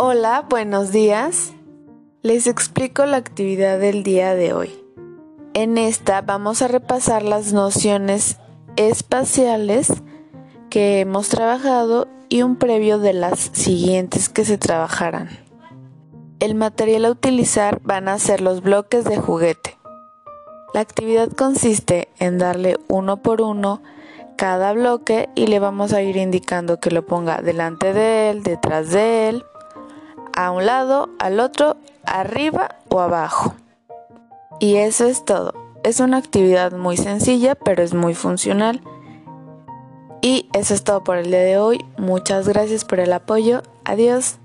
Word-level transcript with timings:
Hola, 0.00 0.44
buenos 0.50 0.90
días. 0.90 1.52
Les 2.22 2.48
explico 2.48 3.06
la 3.06 3.16
actividad 3.16 3.78
del 3.78 4.02
día 4.02 4.34
de 4.34 4.52
hoy. 4.52 4.74
En 5.52 5.78
esta 5.78 6.20
vamos 6.20 6.62
a 6.62 6.68
repasar 6.68 7.22
las 7.22 7.52
nociones 7.52 8.38
espaciales 8.74 9.92
que 10.68 10.98
hemos 10.98 11.28
trabajado 11.28 12.08
y 12.28 12.42
un 12.42 12.56
previo 12.56 12.98
de 12.98 13.12
las 13.12 13.38
siguientes 13.52 14.28
que 14.28 14.44
se 14.44 14.58
trabajarán. 14.58 15.28
El 16.40 16.56
material 16.56 17.04
a 17.04 17.12
utilizar 17.12 17.80
van 17.84 18.08
a 18.08 18.18
ser 18.18 18.40
los 18.40 18.62
bloques 18.62 19.04
de 19.04 19.18
juguete. 19.18 19.78
La 20.74 20.80
actividad 20.80 21.30
consiste 21.30 22.08
en 22.18 22.38
darle 22.38 22.78
uno 22.88 23.22
por 23.22 23.42
uno 23.42 23.80
cada 24.36 24.72
bloque 24.72 25.28
y 25.36 25.46
le 25.46 25.60
vamos 25.60 25.92
a 25.92 26.02
ir 26.02 26.16
indicando 26.16 26.80
que 26.80 26.90
lo 26.90 27.06
ponga 27.06 27.42
delante 27.42 27.92
de 27.92 28.30
él, 28.30 28.42
detrás 28.42 28.90
de 28.90 29.28
él, 29.28 29.44
a 30.34 30.50
un 30.50 30.66
lado, 30.66 31.10
al 31.18 31.40
otro, 31.40 31.76
arriba 32.04 32.76
o 32.88 33.00
abajo. 33.00 33.54
Y 34.60 34.76
eso 34.76 35.06
es 35.06 35.24
todo. 35.24 35.52
Es 35.82 36.00
una 36.00 36.16
actividad 36.16 36.72
muy 36.72 36.96
sencilla, 36.96 37.54
pero 37.54 37.82
es 37.82 37.94
muy 37.94 38.14
funcional. 38.14 38.80
Y 40.22 40.48
eso 40.54 40.72
es 40.72 40.84
todo 40.84 41.04
por 41.04 41.18
el 41.18 41.26
día 41.26 41.40
de 41.40 41.58
hoy. 41.58 41.84
Muchas 41.98 42.48
gracias 42.48 42.84
por 42.84 43.00
el 43.00 43.12
apoyo. 43.12 43.62
Adiós. 43.84 44.38